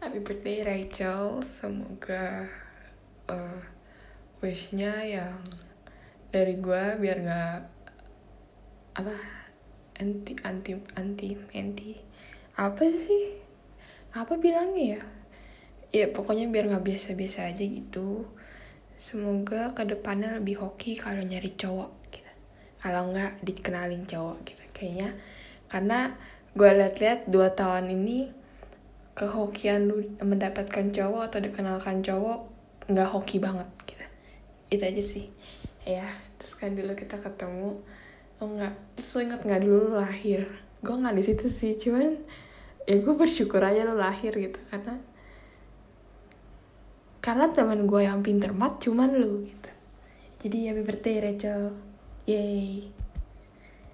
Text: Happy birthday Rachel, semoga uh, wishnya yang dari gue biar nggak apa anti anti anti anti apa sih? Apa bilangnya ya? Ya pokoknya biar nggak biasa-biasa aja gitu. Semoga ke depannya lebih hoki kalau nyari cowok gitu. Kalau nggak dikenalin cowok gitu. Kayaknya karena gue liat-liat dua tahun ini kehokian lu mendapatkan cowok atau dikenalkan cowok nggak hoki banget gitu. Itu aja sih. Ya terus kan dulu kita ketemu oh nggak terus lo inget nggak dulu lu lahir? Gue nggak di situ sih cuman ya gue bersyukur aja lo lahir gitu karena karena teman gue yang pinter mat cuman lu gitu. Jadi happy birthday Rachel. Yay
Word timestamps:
Happy 0.00 0.24
birthday 0.24 0.64
Rachel, 0.64 1.44
semoga 1.44 2.48
uh, 3.28 3.60
wishnya 4.40 4.96
yang 5.04 5.44
dari 6.32 6.56
gue 6.56 6.96
biar 6.96 7.20
nggak 7.20 7.60
apa 8.96 9.12
anti 10.00 10.32
anti 10.40 10.72
anti 10.96 11.36
anti 11.52 12.00
apa 12.56 12.80
sih? 12.96 13.44
Apa 14.16 14.40
bilangnya 14.40 14.96
ya? 14.96 15.02
Ya 15.92 16.06
pokoknya 16.08 16.48
biar 16.48 16.72
nggak 16.72 16.96
biasa-biasa 16.96 17.52
aja 17.52 17.60
gitu. 17.60 18.24
Semoga 18.96 19.68
ke 19.76 19.84
depannya 19.84 20.40
lebih 20.40 20.64
hoki 20.64 20.96
kalau 20.96 21.20
nyari 21.20 21.52
cowok 21.60 21.92
gitu. 22.08 22.32
Kalau 22.80 23.12
nggak 23.12 23.44
dikenalin 23.44 24.08
cowok 24.08 24.48
gitu. 24.48 24.64
Kayaknya 24.72 25.12
karena 25.68 26.16
gue 26.56 26.70
liat-liat 26.72 27.28
dua 27.28 27.52
tahun 27.52 27.92
ini 27.92 28.39
kehokian 29.20 29.92
lu 29.92 30.00
mendapatkan 30.24 30.88
cowok 30.88 31.28
atau 31.28 31.44
dikenalkan 31.44 32.00
cowok 32.00 32.48
nggak 32.88 33.08
hoki 33.12 33.36
banget 33.36 33.68
gitu. 33.84 34.04
Itu 34.72 34.82
aja 34.88 35.02
sih. 35.04 35.28
Ya 35.84 36.08
terus 36.40 36.56
kan 36.56 36.72
dulu 36.72 36.96
kita 36.96 37.20
ketemu 37.20 37.84
oh 38.40 38.48
nggak 38.48 38.96
terus 38.96 39.12
lo 39.12 39.20
inget 39.20 39.40
nggak 39.44 39.60
dulu 39.60 39.76
lu 39.92 40.00
lahir? 40.00 40.48
Gue 40.80 40.96
nggak 40.96 41.12
di 41.12 41.24
situ 41.24 41.46
sih 41.52 41.76
cuman 41.76 42.16
ya 42.88 42.96
gue 42.96 43.14
bersyukur 43.14 43.60
aja 43.60 43.84
lo 43.84 44.00
lahir 44.00 44.32
gitu 44.32 44.56
karena 44.72 44.96
karena 47.20 47.52
teman 47.52 47.84
gue 47.84 48.00
yang 48.00 48.24
pinter 48.24 48.56
mat 48.56 48.80
cuman 48.80 49.12
lu 49.20 49.44
gitu. 49.44 49.70
Jadi 50.40 50.72
happy 50.72 50.82
birthday 50.88 51.16
Rachel. 51.20 51.76
Yay 52.24 52.88